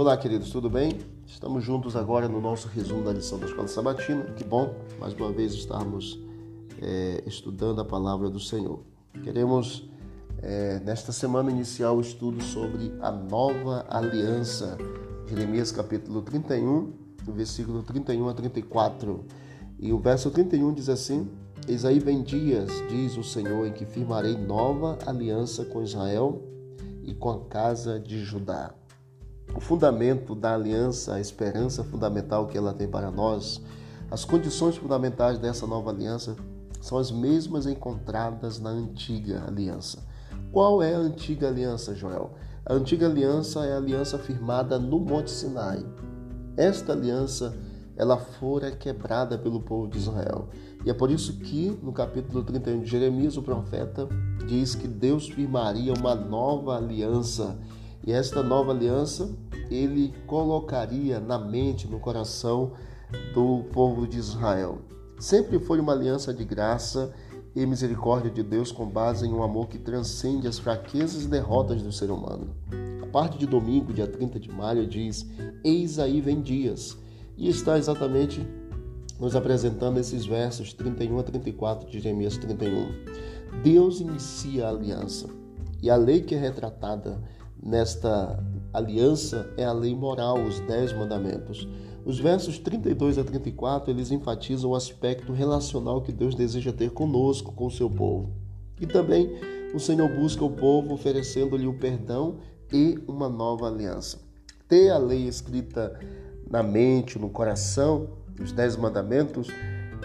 Olá, 0.00 0.16
queridos, 0.16 0.48
tudo 0.48 0.70
bem? 0.70 0.98
Estamos 1.26 1.62
juntos 1.62 1.94
agora 1.94 2.26
no 2.26 2.40
nosso 2.40 2.68
resumo 2.68 3.04
da 3.04 3.12
lição 3.12 3.38
da 3.38 3.44
Escola 3.44 3.68
Sabatina. 3.68 4.24
Que 4.32 4.42
bom, 4.42 4.74
mais 4.98 5.12
uma 5.12 5.30
vez, 5.30 5.52
estarmos 5.52 6.18
é, 6.80 7.22
estudando 7.26 7.82
a 7.82 7.84
palavra 7.84 8.30
do 8.30 8.40
Senhor. 8.40 8.80
Queremos, 9.22 9.86
é, 10.40 10.80
nesta 10.80 11.12
semana, 11.12 11.50
iniciar 11.50 11.92
o 11.92 12.00
estudo 12.00 12.42
sobre 12.42 12.94
a 13.02 13.12
nova 13.12 13.84
aliança. 13.90 14.78
Jeremias 15.28 15.70
capítulo 15.70 16.22
31, 16.22 16.94
versículo 17.34 17.82
31 17.82 18.26
a 18.26 18.32
34. 18.32 19.22
E 19.78 19.92
o 19.92 19.98
verso 19.98 20.30
31 20.30 20.72
diz 20.72 20.88
assim: 20.88 21.28
Eis 21.68 21.84
aí 21.84 21.98
vem 21.98 22.22
dias, 22.22 22.70
diz 22.88 23.18
o 23.18 23.22
Senhor, 23.22 23.66
em 23.66 23.72
que 23.74 23.84
firmarei 23.84 24.34
nova 24.34 24.98
aliança 25.04 25.62
com 25.66 25.82
Israel 25.82 26.42
e 27.02 27.12
com 27.12 27.28
a 27.28 27.40
casa 27.44 28.00
de 28.00 28.24
Judá 28.24 28.79
o 29.54 29.60
fundamento 29.60 30.34
da 30.34 30.54
aliança, 30.54 31.14
a 31.14 31.20
esperança 31.20 31.82
fundamental 31.84 32.46
que 32.46 32.56
ela 32.56 32.72
tem 32.72 32.88
para 32.88 33.10
nós, 33.10 33.60
as 34.10 34.24
condições 34.24 34.76
fundamentais 34.76 35.38
dessa 35.38 35.66
nova 35.66 35.90
aliança 35.90 36.36
são 36.80 36.98
as 36.98 37.10
mesmas 37.10 37.66
encontradas 37.66 38.58
na 38.58 38.70
antiga 38.70 39.44
aliança. 39.46 39.98
Qual 40.50 40.82
é 40.82 40.94
a 40.94 40.98
antiga 40.98 41.48
aliança, 41.48 41.94
Joel? 41.94 42.32
A 42.64 42.74
antiga 42.74 43.06
aliança 43.06 43.64
é 43.64 43.72
a 43.72 43.76
aliança 43.76 44.18
firmada 44.18 44.78
no 44.78 44.98
Monte 44.98 45.30
Sinai. 45.30 45.84
Esta 46.56 46.92
aliança 46.92 47.54
ela 47.96 48.16
fora 48.16 48.70
quebrada 48.70 49.36
pelo 49.36 49.60
povo 49.60 49.86
de 49.86 49.98
Israel. 49.98 50.48
E 50.84 50.90
é 50.90 50.94
por 50.94 51.10
isso 51.10 51.38
que 51.38 51.78
no 51.82 51.92
capítulo 51.92 52.42
31 52.42 52.80
de 52.80 52.90
Jeremias 52.90 53.36
o 53.36 53.42
profeta 53.42 54.08
diz 54.48 54.74
que 54.74 54.88
Deus 54.88 55.28
firmaria 55.28 55.92
uma 55.92 56.14
nova 56.14 56.76
aliança 56.76 57.58
e 58.06 58.12
esta 58.12 58.42
nova 58.42 58.72
aliança 58.72 59.30
ele 59.70 60.12
colocaria 60.26 61.20
na 61.20 61.38
mente, 61.38 61.86
no 61.86 62.00
coração 62.00 62.72
do 63.34 63.64
povo 63.72 64.06
de 64.06 64.18
Israel. 64.18 64.78
Sempre 65.18 65.58
foi 65.58 65.80
uma 65.80 65.92
aliança 65.92 66.32
de 66.32 66.44
graça 66.44 67.12
e 67.54 67.66
misericórdia 67.66 68.30
de 68.30 68.42
Deus 68.42 68.72
com 68.72 68.86
base 68.86 69.26
em 69.26 69.32
um 69.32 69.42
amor 69.42 69.68
que 69.68 69.78
transcende 69.78 70.48
as 70.48 70.58
fraquezas 70.58 71.24
e 71.24 71.28
derrotas 71.28 71.82
do 71.82 71.92
ser 71.92 72.10
humano. 72.10 72.54
A 73.02 73.06
parte 73.06 73.38
de 73.38 73.46
domingo, 73.46 73.92
dia 73.92 74.06
30 74.06 74.40
de 74.40 74.50
maio, 74.50 74.86
diz: 74.86 75.26
Eis 75.64 75.98
aí 75.98 76.20
vem 76.20 76.40
dias. 76.40 76.96
E 77.36 77.48
está 77.48 77.78
exatamente 77.78 78.46
nos 79.18 79.36
apresentando 79.36 79.98
esses 79.98 80.24
versos 80.24 80.72
31 80.72 81.18
a 81.18 81.22
34 81.22 81.88
de 81.88 82.00
Jeremias 82.00 82.36
31. 82.38 82.88
Deus 83.62 84.00
inicia 84.00 84.66
a 84.66 84.70
aliança. 84.70 85.28
E 85.82 85.90
a 85.90 85.96
lei 85.96 86.22
que 86.22 86.34
é 86.34 86.38
retratada 86.38 87.20
nesta 87.62 88.42
aliança 88.72 89.52
é 89.56 89.64
a 89.64 89.72
lei 89.72 89.94
moral, 89.94 90.42
os 90.42 90.60
dez 90.60 90.92
mandamentos. 90.92 91.68
Os 92.04 92.18
versos 92.18 92.58
32 92.58 93.18
a 93.18 93.24
34, 93.24 93.90
eles 93.90 94.10
enfatizam 94.10 94.70
o 94.70 94.74
aspecto 94.74 95.32
relacional 95.32 96.00
que 96.00 96.12
Deus 96.12 96.34
deseja 96.34 96.72
ter 96.72 96.90
conosco, 96.90 97.52
com 97.52 97.66
o 97.66 97.70
seu 97.70 97.90
povo. 97.90 98.32
E 98.80 98.86
também 98.86 99.30
o 99.74 99.78
Senhor 99.78 100.08
busca 100.08 100.44
o 100.44 100.50
povo 100.50 100.94
oferecendo-lhe 100.94 101.66
o 101.66 101.78
perdão 101.78 102.38
e 102.72 102.98
uma 103.06 103.28
nova 103.28 103.66
aliança. 103.66 104.18
Ter 104.66 104.90
a 104.90 104.98
lei 104.98 105.28
escrita 105.28 105.98
na 106.50 106.62
mente, 106.62 107.18
no 107.18 107.28
coração, 107.28 108.08
os 108.40 108.52
dez 108.52 108.76
mandamentos, 108.76 109.48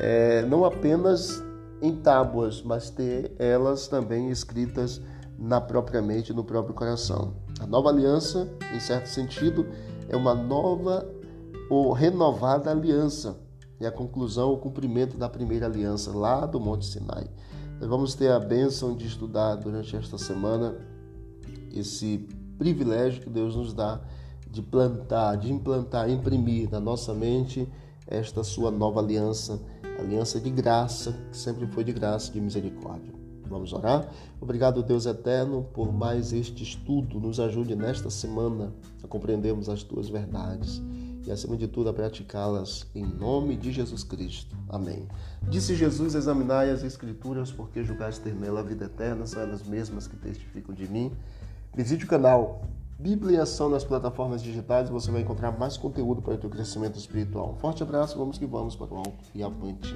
é, 0.00 0.42
não 0.42 0.64
apenas 0.64 1.42
em 1.82 1.96
tábuas, 1.96 2.62
mas 2.62 2.88
ter 2.88 3.32
elas 3.38 3.88
também 3.88 4.30
escritas 4.30 5.00
na 5.38 5.60
própria 5.60 6.00
mente, 6.00 6.32
no 6.32 6.44
próprio 6.44 6.74
coração. 6.74 7.34
A 7.60 7.66
nova 7.66 7.88
aliança, 7.88 8.48
em 8.74 8.80
certo 8.80 9.06
sentido, 9.06 9.66
é 10.08 10.16
uma 10.16 10.34
nova 10.34 11.08
ou 11.70 11.92
renovada 11.92 12.70
aliança. 12.70 13.38
É 13.80 13.86
a 13.86 13.92
conclusão, 13.92 14.52
o 14.52 14.58
cumprimento 14.58 15.16
da 15.16 15.28
primeira 15.28 15.66
aliança 15.66 16.16
lá 16.16 16.46
do 16.46 16.60
Monte 16.60 16.86
Sinai. 16.86 17.28
Nós 17.80 17.88
vamos 17.88 18.14
ter 18.14 18.30
a 18.30 18.38
bênção 18.38 18.96
de 18.96 19.06
estudar 19.06 19.56
durante 19.56 19.96
esta 19.96 20.16
semana 20.16 20.76
esse 21.72 22.28
privilégio 22.58 23.22
que 23.22 23.30
Deus 23.30 23.56
nos 23.56 23.72
dá 23.72 24.00
de 24.48 24.62
plantar, 24.62 25.36
de 25.36 25.50
implantar, 25.50 26.08
imprimir 26.10 26.70
na 26.70 26.78
nossa 26.78 27.14
mente 27.14 27.68
esta 28.06 28.44
sua 28.44 28.70
nova 28.70 29.00
aliança, 29.00 29.58
aliança 29.98 30.38
de 30.38 30.50
graça, 30.50 31.12
que 31.30 31.36
sempre 31.36 31.66
foi 31.66 31.82
de 31.82 31.92
graça, 31.92 32.30
de 32.30 32.40
misericórdia. 32.40 33.21
Vamos 33.52 33.72
orar? 33.72 34.08
Obrigado, 34.40 34.82
Deus 34.82 35.06
eterno, 35.06 35.64
por 35.72 35.92
mais 35.92 36.32
este 36.32 36.62
estudo. 36.62 37.20
Nos 37.20 37.38
ajude 37.38 37.76
nesta 37.76 38.10
semana 38.10 38.72
a 39.02 39.06
compreendermos 39.06 39.68
as 39.68 39.82
tuas 39.82 40.08
verdades 40.08 40.82
e, 41.26 41.30
acima 41.30 41.56
de 41.56 41.68
tudo, 41.68 41.90
a 41.90 41.92
praticá-las 41.92 42.86
em 42.94 43.04
nome 43.04 43.56
de 43.56 43.70
Jesus 43.70 44.02
Cristo. 44.02 44.56
Amém. 44.68 45.06
Disse 45.48 45.74
Jesus: 45.74 46.14
Examinai 46.14 46.70
as 46.70 46.82
Escrituras, 46.82 47.52
porque 47.52 47.84
julgais 47.84 48.18
ter 48.18 48.34
nela 48.34 48.60
a 48.60 48.62
vida 48.62 48.86
eterna, 48.86 49.26
são 49.26 49.42
elas 49.42 49.62
mesmas 49.62 50.06
que 50.06 50.16
testificam 50.16 50.74
de 50.74 50.88
mim. 50.88 51.12
Visite 51.74 52.04
o 52.04 52.08
canal 52.08 52.62
Bíblia 53.02 53.42
Ação 53.42 53.68
nas 53.68 53.82
plataformas 53.82 54.40
digitais 54.40 54.88
você 54.88 55.10
vai 55.10 55.22
encontrar 55.22 55.50
mais 55.58 55.76
conteúdo 55.76 56.22
para 56.22 56.34
o 56.34 56.38
teu 56.38 56.48
crescimento 56.48 56.96
espiritual. 56.96 57.50
Um 57.50 57.56
forte 57.56 57.82
abraço, 57.82 58.16
vamos 58.16 58.38
que 58.38 58.46
vamos 58.46 58.76
para 58.76 58.94
o 58.94 58.96
alto 58.96 59.24
e 59.34 59.42
avante. 59.42 59.92